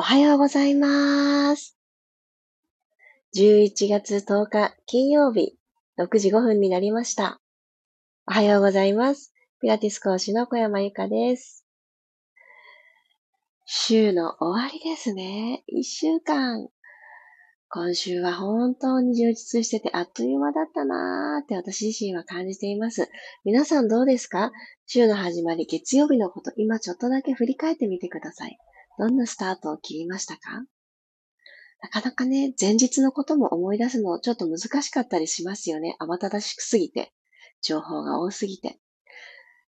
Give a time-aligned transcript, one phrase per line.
[0.00, 1.76] おはようございます。
[3.36, 5.58] 11月10日金曜日
[5.98, 7.38] 6時5分になりました。
[8.26, 9.34] おはようございます。
[9.60, 11.66] ピラティス講師の小山由かです。
[13.66, 15.64] 週の終わりですね。
[15.70, 16.70] 1週間。
[17.68, 23.10] 今週は本当に充実しててあっという間だったなーって私自身は感じています。
[23.44, 24.50] 皆さんどうですか？
[24.86, 28.56] 週の始まり月曜日のこと今ちょっとだけ振り返ってみてください。
[28.98, 30.64] どんなスタートを切りましたか？
[31.82, 35.96] なかなかね、前日のことも思い出すのちょっと難しかったりしますよね。
[36.00, 37.12] 慌ただしくすぎて。
[37.62, 38.78] 情報が多すぎて。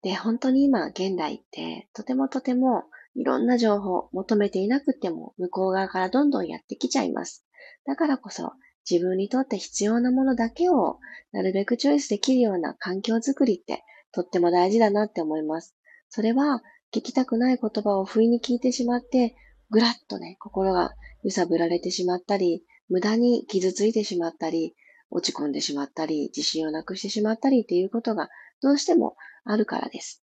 [0.02, 2.84] で、本当に今、現代って、とてもとても
[3.15, 7.45] いろんな情報を求めていなくても向こう側からどんどんやってきちゃいます。
[7.87, 8.53] だからこそ
[8.89, 10.98] 自分にとって必要なものだけを
[11.33, 15.75] なるべくチョイスできるような環境づくりってとっても大事だなって思います。
[16.11, 16.62] それは
[16.95, 19.37] 聞きたくない言葉を不意に聞いてしまって、
[19.70, 24.75] ぐらっとね、心が揺さぶられてしまったり、無駄に傷ついてしまったり、
[25.11, 28.31] 落ち込んでしまったり、自信をなくしてしまったりっていうことが
[28.62, 30.22] どうしてもあるからです。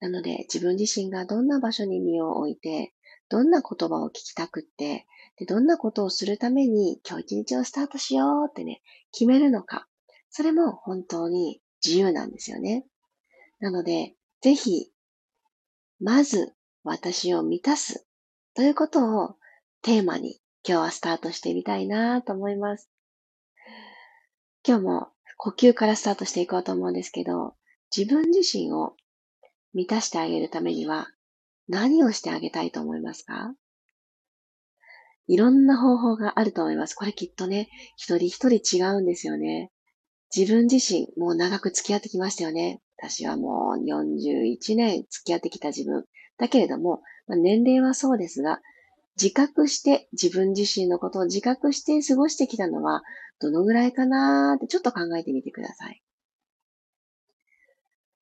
[0.00, 2.92] なので、自分自身がどんな場所に身を置いて、
[3.28, 5.06] どんな言葉を聞きたくって、
[5.38, 9.88] で、どんなことをするために今日一日をスタートしようってね、決めるのか。
[10.28, 12.84] それも本当に自由なんですよね。
[13.60, 14.92] なので、ぜひ、
[16.04, 18.04] まず私を満たす
[18.56, 19.36] ということを
[19.82, 22.90] テーマに今日はスタートしてみたいなと思います。
[24.66, 27.54] 今日も呼吸からスタートしていこうと思うんですけど、
[27.96, 28.96] 自分自身を
[29.74, 31.06] 満たしてあげるためには
[31.68, 33.54] 何をしてあげたいと思いますか？
[35.28, 36.94] いろんな方法があると思います。
[36.94, 39.70] これきっとね、一人一人違うんですよね。
[40.34, 42.80] 自分自身、もう長く付き合ってきましたよね。
[43.02, 46.04] 私はもう41年付き合ってきた自分。
[46.38, 48.60] だけれども、まあ、年齢はそうですが、
[49.20, 53.02] 自覚して自分自身のことを自覚して過ごしてきたのは
[53.40, 56.00] どのぐらいかなーってちょっと考えてみてください。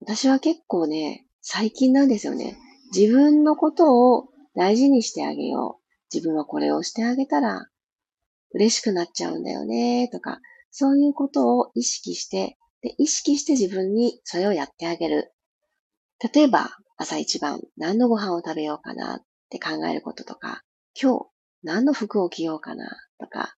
[0.00, 2.58] 私は結構ね、最近なんですよね。
[2.94, 5.84] 自分のことを大事にしてあげよう。
[6.12, 7.68] 自分はこれをしてあげたら
[8.52, 10.40] 嬉しくなっちゃうんだよね、とか、
[10.70, 15.32] そういうことを意識して、で、意識して自分にそれをやってあげる。
[16.34, 16.68] 例えば、
[16.98, 20.62] 朝一番何のご飯を食べようかなって考えることとか、
[21.00, 21.26] 今日
[21.62, 22.84] 何の服を着ようかな
[23.18, 23.56] とか、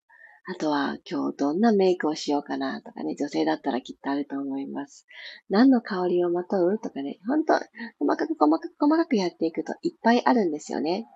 [0.49, 5.05] あとは今日どんなメイクをしようかなとかね、女性だったらきっとあると思います。
[5.51, 7.55] 何の香りをまとうとかね、ほんと
[7.99, 11.09] 細かく細かく細かくやっていくといっぱいあるんですよね。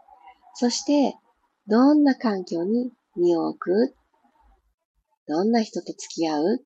[0.54, 1.16] そして、
[1.68, 3.94] どんな環境に身を置く？
[5.28, 6.64] どんな人と付き合う？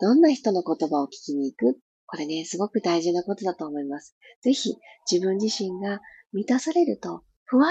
[0.00, 1.80] どんな人の言葉を聞きに行く？
[2.06, 4.16] これね、すごく大事なことだと思います。
[4.42, 4.76] ぜひ
[5.10, 6.00] 自分自身が
[6.32, 7.70] 満たされると、ふわ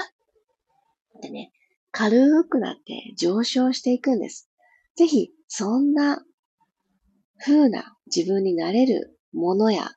[1.17, 1.51] ってね、
[1.91, 4.49] 軽くなって上昇していくんです。
[4.97, 6.23] ぜひ、そんな
[7.39, 9.91] 風な自分になれるものや、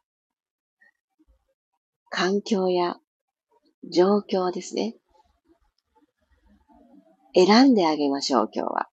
[2.11, 2.97] 環境や
[3.91, 4.97] 状況ですね。
[7.35, 8.89] 選んであげましょう、今日は。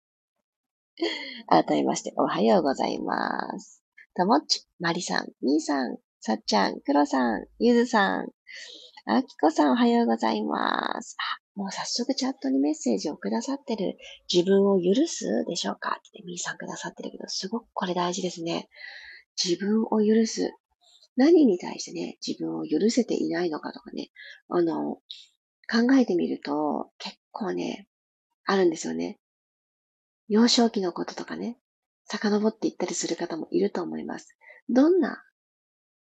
[1.48, 3.84] 改めまして、おはようございます。
[4.16, 8.30] ともっち、まりさん、みーさん、さっちゃん、くろさん、ゆずさん、
[9.06, 11.18] あきこさん、おはようございます。
[11.20, 13.98] あ、もう早速チャットにメッセージをくださってる。
[14.34, 16.00] 自分を許すでしょうか？
[16.00, 18.70] って、みーさんくださってるけど、すごくこれ大事ですね。
[19.44, 20.54] 自分を許す。
[21.18, 24.12] 何に対してね、自分を許せていないのかとかね、
[24.48, 24.96] あの、
[25.70, 27.90] 考えてみると、結構ね、
[28.46, 29.20] あるんですよね。
[30.28, 31.58] 幼少期のこととかね、
[32.06, 34.38] 遡っていったりする方もいると思います。
[34.70, 35.24] どんな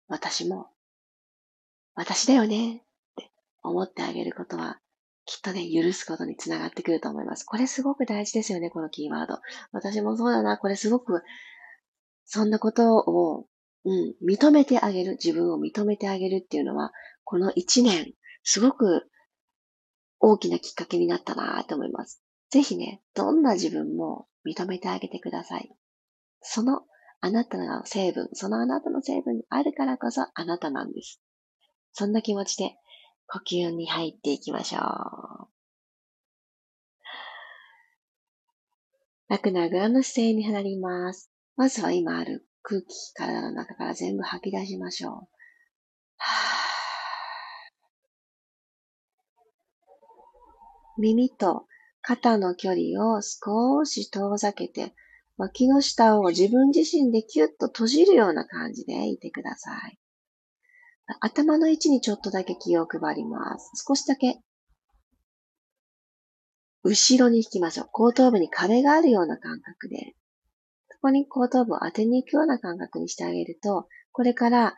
[0.08, 0.68] 私も、
[1.94, 2.82] 私だよねっ
[3.16, 3.32] て
[3.62, 4.80] 思ってあげることは、
[5.26, 7.44] きっとね、許すことにつながってくると思います。
[7.44, 9.38] これすごく大事ですよね、このキーワード。
[9.72, 11.22] 私もそうだな、これすごく、
[12.26, 13.46] そんなことを、
[13.86, 16.92] うん、認めてあげる、自分を認めてあげるっていうのは、
[17.24, 18.14] この一年、
[18.44, 19.08] すごく
[20.20, 22.24] 大きなきっかけになったなと思います。
[22.50, 25.72] ぜひね、どんな自分も認めてあげてください。
[26.42, 26.82] その
[27.22, 31.22] あなたの成分、そのあなたの成分にあるからこそあなたなんです。
[31.94, 32.78] そんな気持ちで
[33.28, 35.48] 呼吸に入っていきましょう。
[39.28, 41.30] 楽なあぐらの姿勢になります。
[41.56, 45.30] まずは今ある空気、体の中から全部吐き出しましょう。
[50.98, 51.68] 耳と
[52.02, 54.94] 肩の距離を少し遠ざけて、
[55.38, 60.00] 脇の下を自分自身でキュッと閉じるような感じでいてください。
[61.22, 63.72] 頭の位置にちょっとだけ気を配ります。
[63.88, 64.40] 少しだけ。
[66.84, 67.90] 後ろに引きましょう。
[67.92, 70.16] 後頭部に壁があるような感覚で、
[70.92, 74.76] そこに後頭部を当てに行くような感覚にしてあげると、これから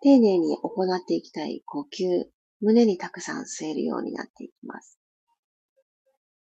[0.00, 2.26] 丁寧に行っていきたい呼吸、
[2.60, 4.98] 胸にたくさん吸えるようになっていきます。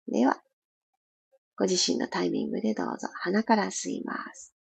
[0.07, 0.41] では、
[1.57, 4.53] ご自身のタイミングでどうぞ鼻から吸います。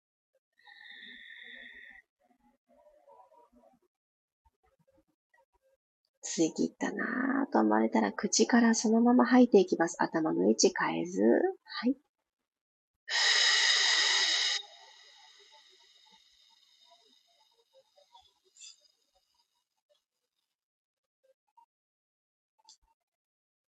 [6.23, 9.97] 吸い切ったなぁと思われたら口からそのまま吐いていきます。
[9.99, 11.21] 頭の位置変えず。
[11.21, 11.97] はい。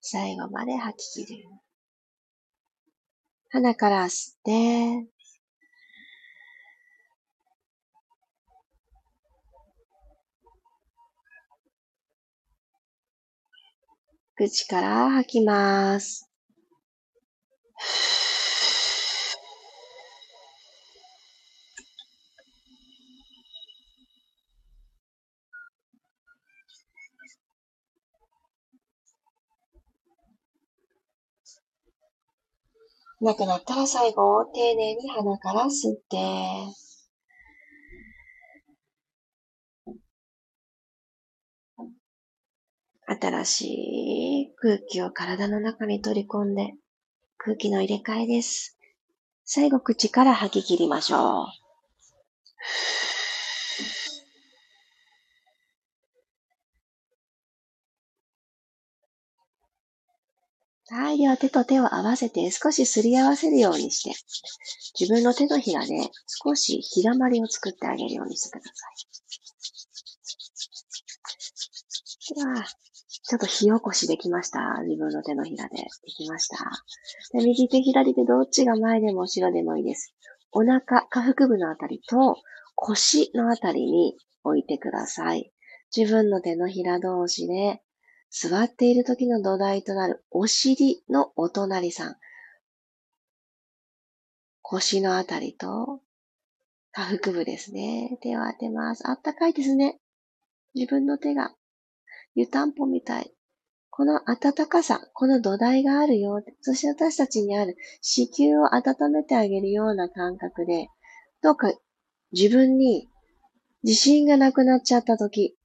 [0.01, 1.64] 最後まで吐き切る。
[3.55, 5.07] 鼻から吸って、
[14.35, 16.34] 口から吐きます。
[33.25, 36.17] なくなったら最後、丁寧に鼻から吸って、
[43.07, 43.65] 新し
[44.43, 46.75] い空気を体の中に取り込んで、
[47.39, 48.79] 空気の入れ替えです。
[49.45, 51.47] 最後、口から吐き切りましょう。
[60.97, 61.19] はい。
[61.19, 64.15] では手と手を合わせて少しすり合わせるようにして、
[64.99, 65.89] 自分の手のひらで
[66.45, 68.87] 少しひだまりを作ってあげるようにしてくださ
[72.31, 72.35] い。
[72.37, 72.65] では、
[73.27, 74.61] ちょっと火起こしできました。
[74.87, 75.85] 自分の手のひらでで
[76.17, 76.59] きました。
[77.33, 80.15] で右手、左手どっちが前でも後ろでもいいです。
[80.53, 82.37] お腹、下腹部のあたりと
[82.77, 85.51] 腰のあたりに置いてください。
[85.97, 87.81] 自分の手のひら同士で
[88.37, 92.17] 座っている時の土台となるお尻のお隣さん。
[94.61, 96.01] 腰のあたりと
[96.91, 98.19] 下腹部ですね。
[98.23, 99.09] 手を当てます。
[99.09, 100.01] あったかいですね。
[100.75, 101.55] 自分の手が
[102.35, 103.33] 湯たんぽみたい。
[103.89, 106.43] この暖かさ、この土台があるよ。
[106.61, 110.89] そして私たちにある子宮を温めてあげるような感覚で、
[111.41, 111.73] どうか
[112.33, 113.09] 自分に
[113.85, 115.57] 自信がなくなっちゃった時、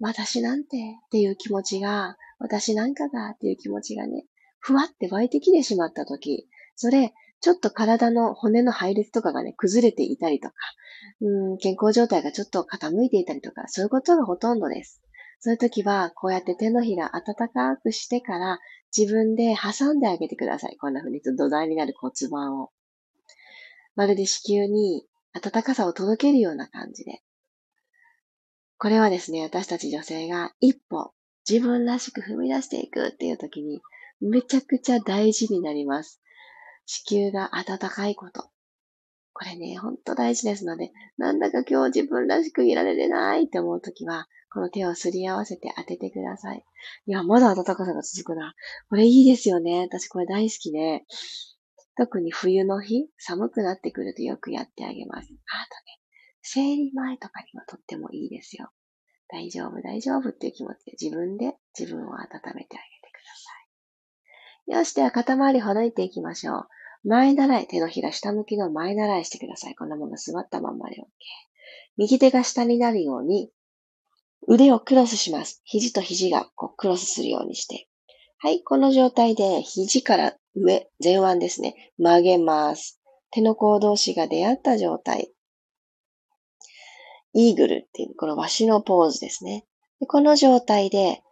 [0.00, 0.76] 私なんて
[1.06, 4.24] っていう気持ちが、私なんかがっていう気持ちがね、
[4.58, 10.54] ふわって湧いてきてしまった時、それ、ちょっと体の骨の配列とかがね、崩れていたりとか、
[11.20, 15.02] うん、健康状態がちょっと傾いていたりとか、そういうことがほとんどです。
[15.40, 18.60] そういう時は、こうやって手のひら温かくしてから、
[18.96, 20.78] 自分で挟んであげてください。
[20.78, 22.70] こんな風に土台になる骨盤を。
[23.96, 25.04] まるで子宮に
[25.34, 27.20] 温かさを届けるような感じで。
[28.78, 31.12] これはですね、私たち女性が一歩
[31.48, 33.80] 自分らしく踏み出していくっていう時に、
[34.20, 36.20] めちゃくちゃ大事になります。
[36.86, 38.48] 子宮が温かいこと。
[39.32, 46.64] これね、ほんと大事ですので、なんだか今日自分らしくいられてないって思うときは、この手をすり合わせて当ててください。
[47.06, 48.54] いや、まだ暖かさが続くな。
[48.88, 49.80] これいいですよね。
[49.80, 51.02] 私これ大好きで、
[51.96, 55.26] 特に冬の日、寒くなってくるとよくやってあげます。
[55.26, 55.38] あとね、
[56.46, 58.70] 生理前とかにはとってもいいですよ。
[59.28, 62.78] 大丈夫、大丈夫っていう気持ちで自分で自分を温めてあげてくだ
[63.34, 63.50] さ
[64.68, 64.76] い。
[64.76, 66.68] よし、では肩周りほどいていきましょう。
[67.08, 69.74] 前習い、手のひら下向きの前習いしてください。
[69.74, 71.04] こんなもの座ったまんまで OK。
[71.96, 73.50] 右手が下になるように
[74.46, 75.62] 腕をクロスします。
[75.64, 77.88] 肘と肘がこうクロスするようにして。
[78.38, 81.92] はい、この状態で肘から上、前腕ですね。
[81.98, 83.00] 曲げます。
[83.30, 85.33] 手の甲同士が出会った状態。
[87.34, 89.66] イーグルっていう、このワシのポーズですね。
[90.06, 91.22] この状態で、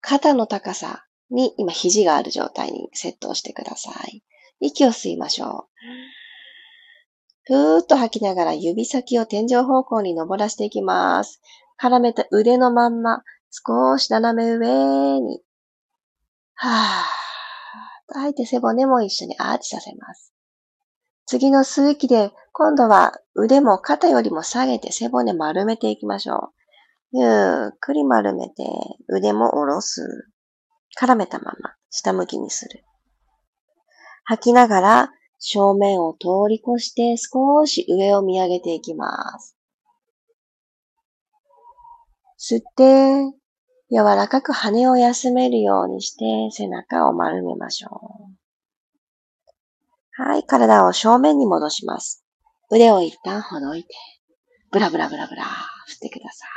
[0.00, 4.22] 肩の高さに今肘がある状態にセットをしてください。
[4.60, 5.72] 息を吸いましょう。
[7.44, 11.40] ふーっと吐きながら指先を天井方向に登らせていきます。
[11.80, 15.42] 絡めた腕のまんま、少し斜め上に。
[16.54, 18.14] はぁ。
[18.14, 20.31] 吐いて背骨も一緒にアーチさせます。
[21.32, 26.52] 次の吸う息で、今度は腕も肩よりも下げて背骨丸めていきましょ
[27.14, 27.18] う。
[27.18, 28.66] ゆっくり丸めて、
[29.08, 30.28] 腕も下ろす。
[31.00, 32.84] 絡めたまま、下向きにする。
[34.24, 39.56] 吐きながら、正面を通り越して少し上を見上げていきます。
[42.38, 43.34] 吸って、
[43.90, 48.41] 柔らかく羽を休めるようにして背中を丸めましょう。
[50.24, 52.24] はい、体を正面に戻します。
[52.70, 53.88] 腕を一旦ほどいて、
[54.70, 56.48] ブラブラブラブラ振ってください。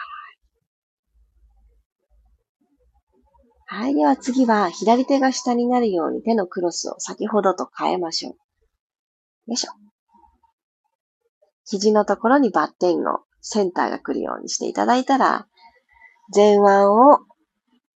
[3.68, 3.96] はい。
[3.96, 8.34] では次は左手が下になるように手のクロスを先ほどと変えましょう。
[8.34, 8.38] よ
[9.54, 9.72] いしょ。
[11.66, 15.48] 肘のところにバッテンのセンターが来るようにしていただいたら、
[16.34, 17.20] 前腕を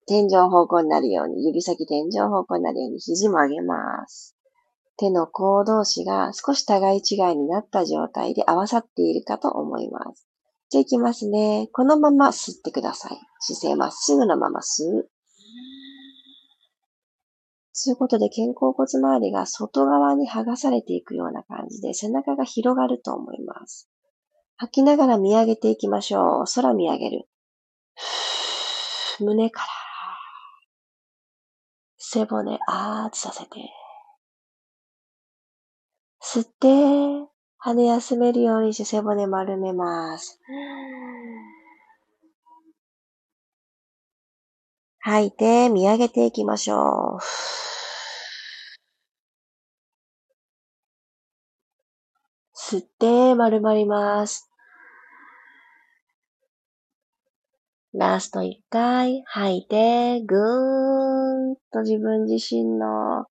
[0.06, 4.37] 天井方向になるように、指先天井方向になるように肘も上げます。
[4.98, 10.26] 手の甲同士が少し互い違いになった状態で合わさっているかと思います。
[10.70, 11.68] じゃあ行きますね。
[11.72, 13.18] このまま吸ってください。
[13.40, 15.08] 姿勢まっすぐのまま吸う。
[17.72, 23.88] そういうことで肩甲骨周りが外側に剥がされていくような感じで背中が広がると思います。
[24.56, 26.44] 吐きながら見上げていきましょう。
[26.52, 27.28] 空見上げる。
[29.20, 29.68] 胸から。
[31.98, 33.77] 背骨アーチさせて。
[36.30, 36.68] 吸って、
[37.56, 40.38] 羽休めるようにして背骨丸めます。
[44.98, 47.18] 吐いて、見上げていきましょう。
[52.54, 54.50] 吸って、丸まります。
[57.94, 63.24] ラスト一回、吐いて、ぐーんと自分自身の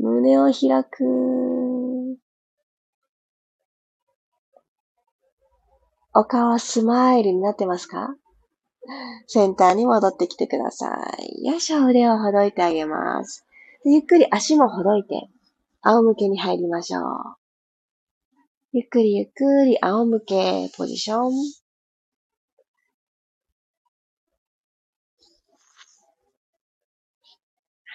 [0.00, 1.02] 胸を開く。
[6.14, 8.14] お顔はスマイルになってますか？
[9.26, 10.86] センターに戻ってきてくださ
[11.18, 11.44] い。
[11.44, 13.44] よいしょ、腕をほどいてあげます。
[13.84, 15.28] ゆっくり足もほどいて、
[15.82, 17.02] 仰向けに入りましょう。
[18.72, 21.32] ゆっくりゆっくり仰向けポジション。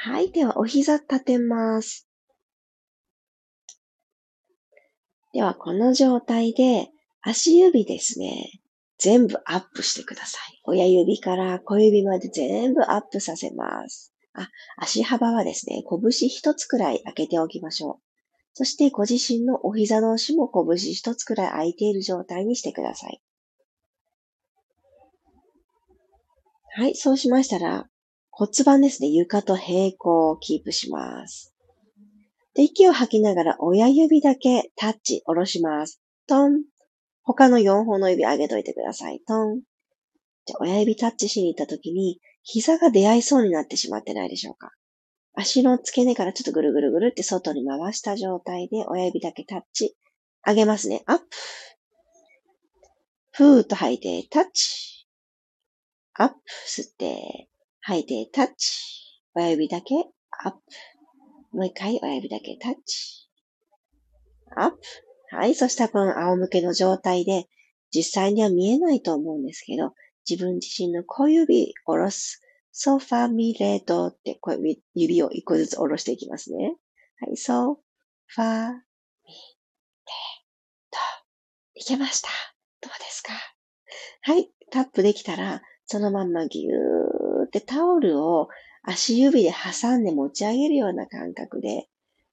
[0.05, 0.31] はい。
[0.31, 2.09] では、お膝立てます。
[5.31, 6.89] では、この状態で、
[7.21, 8.59] 足指ですね、
[8.97, 10.59] 全部アップしてください。
[10.65, 14.13] 親指から小指まで全部アップさせます。
[14.33, 17.95] あ、足幅はですね、拳一つくらい開けておきましょう。
[18.55, 23.21] そして、ご自身のお膝同士も拳一つくらい空いている状態にしてください。
[26.75, 27.87] はい、そうしましたら、
[28.35, 31.53] 骨盤ですね、床と平行をキープします。
[32.55, 36.01] で、息を吐きながら親指だけタッチ、下ろします。
[36.27, 36.63] トン。
[37.21, 39.21] 他の4本の指上げといてください。
[39.27, 39.61] トン。
[40.45, 44.71] じゃ親指タッチしに行った時に、膝が出会いそうになってしまってないでしょうか
[45.35, 49.95] 足の付け根からちょっとぐるぐるぐるって外に回した状態で親指だけタッチ。
[50.45, 51.03] 上げますね。
[51.05, 51.25] アップ。
[53.31, 55.07] ふーっと吐いて、タッチ。
[56.15, 56.35] アップ。
[56.67, 57.47] 吸って、
[57.85, 59.19] 吐いてタッチ。
[59.35, 59.95] 親指だけ
[60.43, 60.59] アップ。
[61.51, 63.27] もう一回親指だけタッチ。
[64.55, 64.77] アップ。
[65.35, 65.55] はい。
[65.55, 67.49] そしたらこの仰向けの状態で、
[67.93, 69.93] 実際には見えないと思うんですけど、
[70.29, 72.41] 自分自身の小指下ろす。
[72.71, 74.59] ソファミレートってこう
[74.95, 76.77] 指を一個ずつ下ろしていきますね。
[77.19, 77.35] はい。
[77.35, 77.81] ソ
[78.27, 78.79] ファミレー
[80.89, 80.97] ト。
[81.75, 82.29] いけました。
[82.81, 83.33] どうですか？
[84.21, 84.49] はい。
[84.71, 87.22] タップできたら、そのまんまぎゅー
[87.57, 88.49] ってタオルを
[88.81, 91.87] 足指で挟んで持ち上げるような感覚で、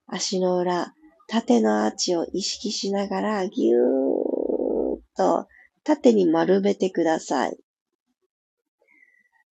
[0.07, 0.95] 足の裏、
[1.29, 5.47] 縦のアーチを意識しながらぎゅーっと
[5.85, 7.59] 縦に丸めてください。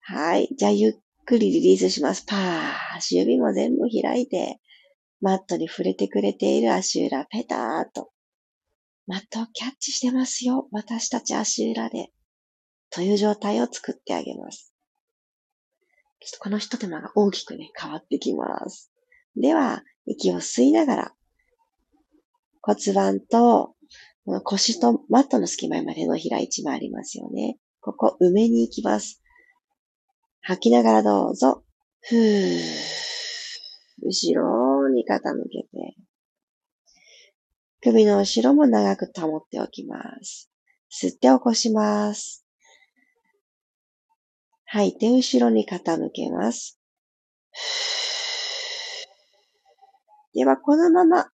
[0.00, 0.48] はい。
[0.58, 2.24] じゃあゆっくりリリースします。
[2.26, 2.96] パー。
[2.96, 4.60] 足指も全部開いて、
[5.20, 8.10] マットに触れてくれている足裏、ペターっと。
[9.06, 10.68] マットをキャッチしてますよ。
[10.72, 12.10] 私たち足裏で。
[12.90, 14.69] という状態を作ってあげます。
[16.20, 18.92] ちょっとこの一手間が大きくね、変わってきます。
[19.36, 21.14] では、息を吸いながら、
[22.62, 23.74] 骨盤と
[24.44, 27.58] 腰とマットの隙間までのひら一番ありますよね。
[27.80, 29.22] ここ埋めに行きます。
[30.42, 31.64] 吐きながらどうぞ。
[32.02, 32.60] ふー。
[34.02, 35.96] 後ろに傾けて。
[37.82, 40.50] 首の後ろも長く保っておきます。
[40.90, 42.44] 吸って起こします。
[44.72, 46.78] 吐いて後ろに傾けます。
[50.32, 51.28] では、このまま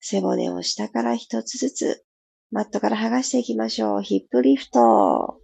[0.00, 2.04] 背骨を下から一つずつ
[2.50, 4.02] マットから剥がしていきましょう。
[4.02, 5.38] ヒップリフト。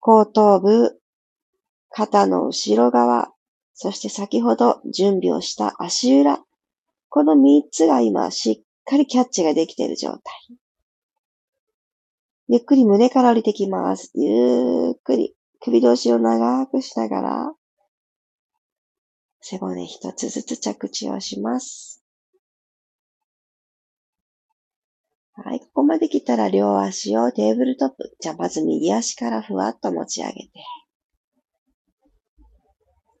[0.00, 0.98] 後頭部、
[1.90, 3.32] 肩の後ろ側、
[3.74, 6.38] そして先ほど準備をした足裏。
[7.10, 10.22] この三つが今しっかりキャッチができている状態。
[12.48, 14.12] ゆっくり胸から降りてきます。
[14.14, 17.54] ゆっくり首同士を長くしながら、
[19.40, 22.04] 背骨一つずつ着地をします。
[25.34, 28.16] はい、ここまで来たら両足をテーブルトップ。
[28.20, 30.50] じゃあまず右足からふわっと持ち上げて。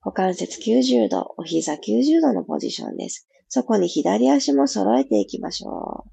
[0.02, 3.28] 股関節90度、お膝90度のポジションです。
[3.48, 6.10] そこに左足も揃えていきましょう。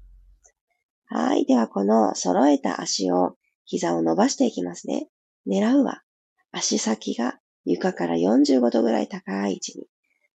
[1.16, 1.46] はい。
[1.46, 5.06] では、この揃えた足を、膝を伸ばしていきますね。
[5.46, 6.02] 狙うは、
[6.50, 9.86] 足先が床から45度ぐらい高い位置に。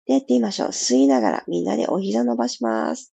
[0.05, 0.67] で、やってみましょう。
[0.71, 3.13] 吸いながらみんなでお膝伸ばします。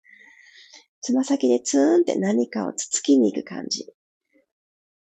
[1.02, 3.93] つま先でツーンって何かをつつきに行く感じ。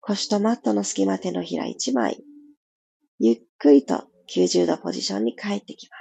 [0.02, 2.26] 腰とマットの隙間手のひら1枚。
[3.20, 5.96] ゆっくりと90度ポジションに帰ってきま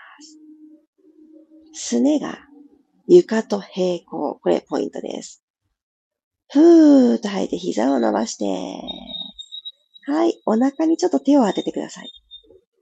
[1.72, 1.84] す。
[1.86, 2.40] すねが
[3.06, 4.40] 床と平行。
[4.40, 5.41] これポイントです。
[6.52, 8.44] ふーっと吐いて膝を伸ばして。
[10.06, 10.40] はい。
[10.44, 12.10] お腹にちょっと手を当ててください。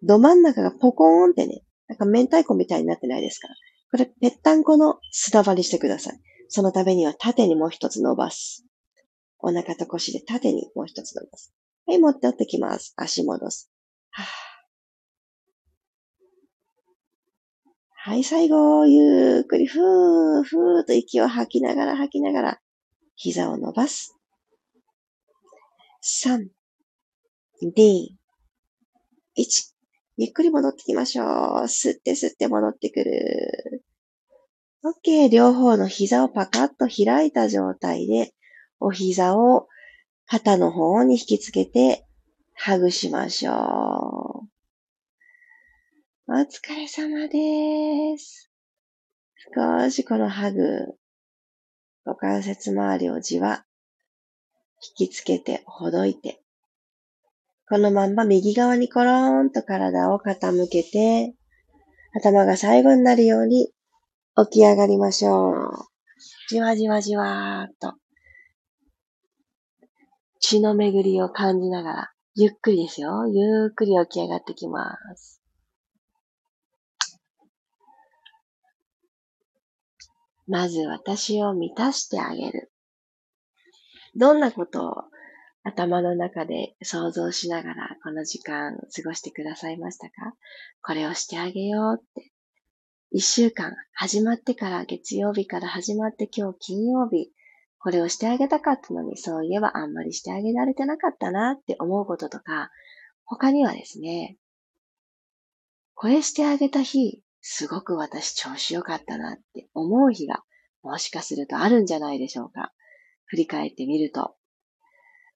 [0.03, 3.49] ど真ん中がポコーンってね、なんか明太子みたいになってないですか？
[3.93, 6.21] これ、ぺったんこの砂場にしてください。
[6.49, 8.65] そのためには縦にもう一つ伸ばす。
[9.39, 11.53] お腹と腰で縦にもう一つ伸ばす。
[11.87, 12.95] はい、持ってってきます。
[12.97, 13.71] 足戻す。
[14.11, 14.25] は
[18.03, 22.61] はい、最後、ゆっくり、ふー、ふーと息を吐きながら吐きながら、
[23.23, 24.17] 膝を伸ばす。
[26.25, 26.49] 3、
[27.62, 28.09] 2、
[29.37, 29.75] 1。
[30.17, 31.27] ゆっくり戻ってきましょう。
[31.65, 33.85] 吸って吸って戻ってくる。
[35.05, 35.29] OK。
[35.29, 38.33] 両方の膝をパカッと開いた状態で、
[38.79, 39.69] お膝を
[40.25, 42.07] 肩の方に引きつけて、
[42.55, 44.47] ハグしましょ
[46.27, 46.33] う。
[46.33, 48.50] お疲れ様です。
[49.55, 50.99] 少しこのハグ、
[52.11, 53.64] 股関節周りをじわ、
[54.99, 56.40] 引きつけて、ほどいて、
[57.69, 61.37] このまんま右側にコローンと体を傾けて、
[62.12, 63.69] 頭が最後になるように
[64.50, 65.55] 起き上がりましょう。
[66.49, 67.94] じわじわじわーっと。
[70.40, 73.29] 血の巡りを感じながら、ゆっくりですよ。
[73.29, 75.39] ゆっくり起き上がってきます。
[80.51, 82.73] まず私を満たしてあげる。
[84.17, 84.95] どんなことを
[85.63, 90.13] 頭の中で想像しながらこの時間過ごしてくださいましたか？
[90.83, 92.33] これをしてあげようって。
[93.13, 97.31] 一週間始まってから月曜日から始まって今日金曜日、
[97.79, 102.71] これをしてあげたかったのにそういえばあんまりしてあげられてなかったなって思うこととか、
[103.25, 104.37] 他にはですね、
[105.95, 110.42] これしてあげた日、すごく私調子良かったなって思う日が
[110.83, 112.72] もしかするとあるんじゃないでしょうか。
[113.26, 114.35] 振り返ってみると、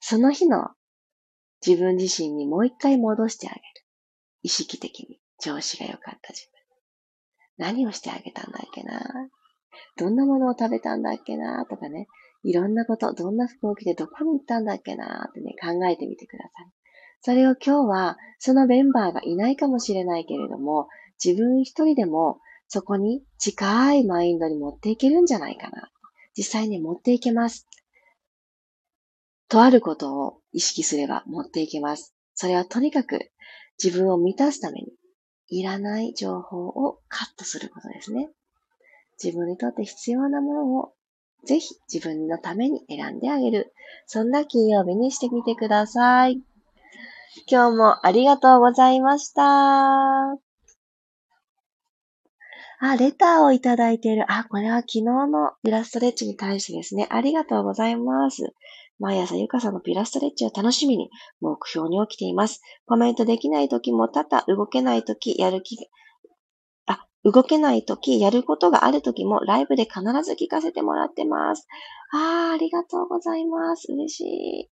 [0.00, 0.68] その日の
[1.66, 3.62] 自分自身にもう一回戻してあげる。
[4.42, 6.54] 意識的に調子が良かった自分。
[7.56, 9.00] 何をしてあげたんだっけな
[9.96, 12.08] どんなものを食べたんだっけなとかね。
[12.42, 16.72] いろんなこと、どんな服を着てどこに行ったんだっけなってね、考えてみてください。
[17.22, 20.88] それを今日は、そのメンバーがいないかもしれないけれども、
[21.22, 25.90] 自分一人でもそこに近いマインドに持っていけるんじゃないかな。
[26.36, 27.66] 実際に持っていけます。
[29.48, 32.14] とあることを意識すれば持っていけます。
[32.34, 33.30] それはとにかく
[33.82, 34.92] 自分を満たすために
[35.48, 38.30] いらない情報をカットすることですね。
[39.22, 40.92] 自分にとって必要なものを
[41.44, 43.72] ぜひ自分のために選んであげる。
[44.06, 46.40] そんな金曜日にしてみてください。
[47.46, 50.43] 今日もありがとうございました。
[52.86, 54.30] あ、レターをいただいている。
[54.30, 57.06] あ、これは昨日のピラストレッチに対してですね。
[57.10, 58.52] ありがとうございます。
[58.98, 61.08] 毎朝ゆかさんのピラストレッチを楽しみに
[61.40, 62.60] 目標に起きています。
[62.84, 65.78] コメントできない時も多々動けない時、やる気
[66.86, 71.66] あ、動けない時、やることがある時もライブで必ず聞かせてもらってます。
[72.12, 73.90] ああ、ありがとうございます。
[73.92, 74.70] 嬉しい。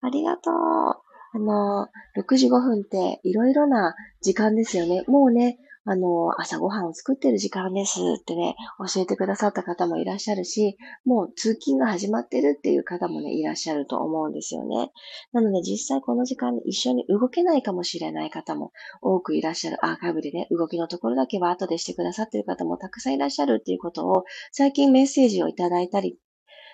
[0.00, 0.54] ありがとう。
[0.54, 5.04] あの、6時5分っていろいろな時間ですよね。
[5.06, 8.54] もうね、あの、朝ごはんを作ってる時間ですってね、
[8.94, 14.92] 教えてくださった方もいらっしゃるし、もう通勤が始まってるっていう方もね、いらっしゃると思うんですよね。
[15.32, 19.84] なので実際この時間に一緒に動けないかもしれない方も多くいらっしゃる。
[19.84, 26.16] アーカイブでね、動きのところだけは後でしてくださってる方もたくさんいらっしゃるっていうことを、最近メッセージをいただいたり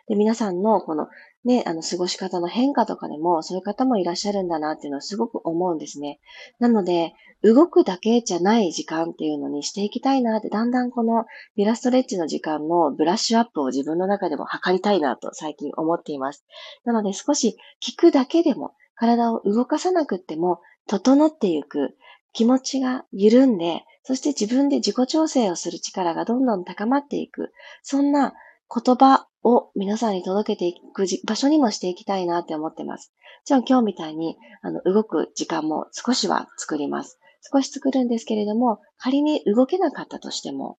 [0.08, 1.06] で、皆さんのこの
[1.44, 6.18] ね、あの、過ごし方の変化とかでも、そういう方もいらっしゃるんだなっていうのはすごく思うんですね。
[6.58, 11.24] なので、動くだけじゃない時間っていうのにしていきたいなって、だんだんこの
[11.56, 16.44] ビラストレッチの時間のブラッシュアップを自分の中でも測りたいなと最近思っています。
[16.84, 21.96] なので少し聞くだけでも、体を動かさなくっても、整っていく、
[22.32, 28.34] 気持ちが緩んで、そして自分で自己調整をする力がどんどん高まっていく、そんな
[28.70, 33.12] 言葉を皆さんに届けていく場所にもしていきたいなって思ってます。
[33.44, 37.18] じゃあ今日みたいに、あの、動く時間も少しは作ります。
[37.52, 40.78] 少し作るんですけれども、仮に動けなかったとしても、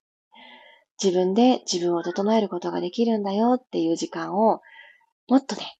[1.01, 4.61] 自分で自分を整えることができるんだよっていう時間を、
[5.27, 5.77] もっとね、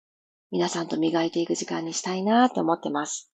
[0.52, 3.32] 皆さんと磨いていく時間にしたいなと思ってます。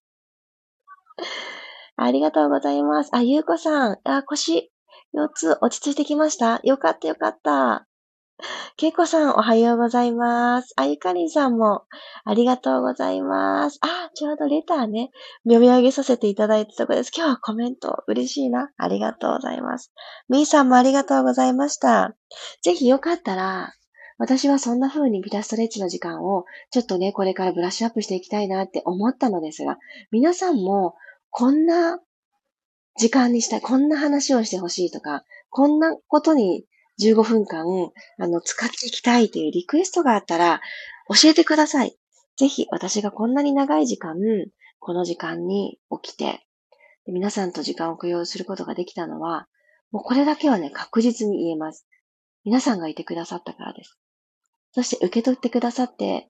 [1.96, 3.10] ありがとうございます。
[3.14, 3.98] あ、ゆうこさん。
[4.04, 4.70] あ、腰、
[5.14, 7.86] 4つ落ち着いてきましたよかったよかった。
[8.76, 10.74] けいこさん、おはようございます。
[10.76, 11.84] あゆかりんさんも、
[12.24, 13.78] ありがとうございます。
[13.80, 15.12] あ、ちょうどレターね、
[15.44, 17.10] 読み上げさせていただいたとこです。
[17.16, 18.70] 今日はコメント、嬉しいな。
[18.76, 19.92] ありがとうございます。
[20.28, 22.14] みーさんもありがとうございました。
[22.60, 23.72] ぜひよかったら、
[24.18, 29.78] 私はそんな風にビタストレッチの時間を、ちょっとね、これからブラッシュアップしていきたいなって思ったのですが、
[30.10, 30.96] 皆さんも、
[31.30, 31.98] こんな
[32.98, 36.66] 時間にしたい、こんな話をしてほしいとか、こんなことに
[37.00, 37.64] 15分間、
[38.18, 40.60] あの、使っていきたいというリクエストがあったら、
[41.08, 41.96] 教えてください。
[42.36, 44.16] ぜひ、私がこんなに長い時間、
[44.78, 46.46] この時間に起きて、
[47.06, 49.46] 皆さんと時間を供養することができたのは、
[49.90, 51.86] もうこれだけはね、確実に言えます。
[52.44, 53.98] 皆さんがいてくださったからです。
[54.72, 56.28] そして受け取ってくださって、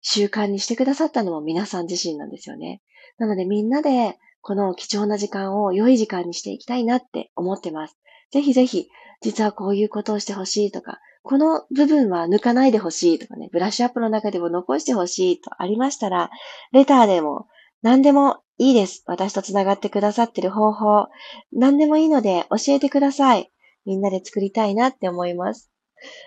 [0.00, 2.82] 習慣にしてくださったのも皆さん自身なんですよね。
[3.18, 7.96] なのでみんなでこの貴重な時間を良い時間にしていきたいなって思ってます。
[8.32, 8.88] ぜひぜひ
[9.20, 16.30] 実はこういうことをしてほしいとか、この部分は抜かないでほしいとかね、ブラッシュアップの中でも残してほしいとありましたら、
[16.72, 17.46] レターでも
[17.82, 19.04] 何でもいいです。
[19.06, 21.08] 私と繋がってくださってる方法、
[21.52, 23.52] 何でもいいので教えてください。
[23.84, 25.70] みんなで作りたいなって思います。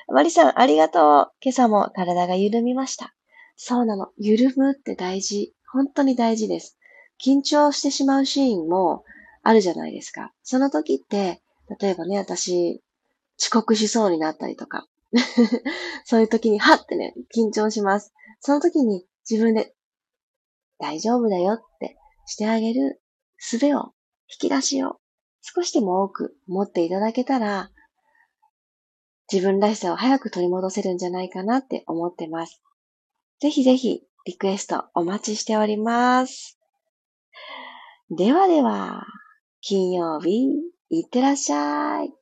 [0.07, 1.31] マリさん、ありがとう。
[1.41, 3.13] 今朝も体が緩みました。
[3.57, 4.09] そうなの。
[4.17, 5.53] 緩むって大事。
[5.71, 6.77] 本当に大事です。
[7.23, 9.03] 緊張してしまうシーンも
[9.43, 10.33] あるじゃないですか。
[10.43, 11.41] その時って、
[11.79, 12.81] 例えばね、私、
[13.39, 14.87] 遅刻しそうになったりとか。
[16.05, 18.13] そういう時に、はってね、緊張します。
[18.39, 19.73] その時に自分で、
[20.77, 23.01] 大丈夫だよってしてあげる
[23.39, 23.93] 術を、
[24.27, 24.99] 引き出しを
[25.41, 27.71] 少しでも多く持っていただけたら、
[29.31, 32.61] 自分らしさを早く取り戻せるんじゃないかなって思ってます。
[33.39, 36.59] ぜひぜひリクエストお待ちしております。
[38.09, 39.05] ではでは、
[39.61, 40.49] 金曜日、
[40.97, 42.13] いってらっしゃい。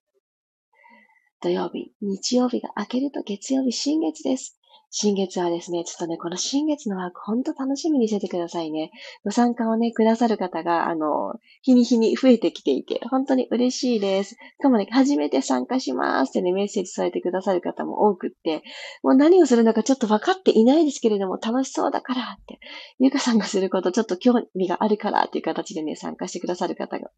[1.43, 4.57] 土曜日、日曜日が明けると月曜日新月です。
[4.89, 8.89] 新月はですね、ちょっとね、この新月のワーク、ほんと楽しみにしててくださいね。
[9.23, 14.31] ご参加をね、くださる方が、あの、日に日に増えてきていて、本当に嬉しいです。
[14.31, 18.63] しかもね、初めて参加しますってね、メッセージされてくださる方も多くって、
[19.03, 22.59] もう何をするのかちょっと分かっていないですけれども、楽しそうだからって、
[22.99, 27.09] ゆかさんがすることちょっと興味があるからっていう形でね、参加してくださる方が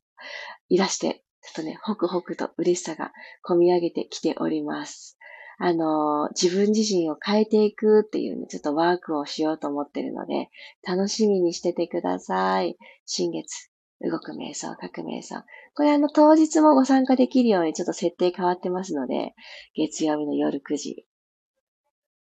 [0.68, 3.12] いらして、ちょっとね、ホクホクと嬉しさが
[3.48, 5.18] 込み上げてきております。
[5.58, 10.50] あの、自分自身を変えていくっていうね、ちょっとワークをしようと思ってるので、
[10.86, 12.78] 楽しみにしててください。
[13.06, 13.70] 新月、
[14.02, 15.44] 動く瞑想、書く瞑想。
[15.76, 19.34] これあの、当日もご参加できるようにちょっと設定変わってますので、
[19.76, 21.06] 月曜日の夜9時、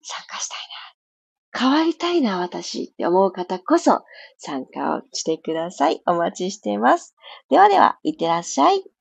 [0.03, 1.59] 参加したいな。
[1.59, 4.05] 変わりたいな、私って思う方こそ
[4.37, 6.03] 参加をしてください。
[6.07, 7.15] お待ちしています。
[7.49, 8.92] ではでは、いってらっしゃい。